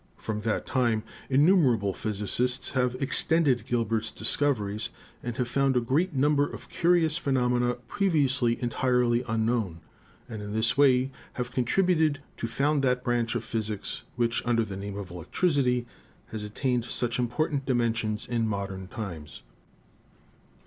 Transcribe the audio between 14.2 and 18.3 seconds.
under the name of Electricity, has attained such important dimensions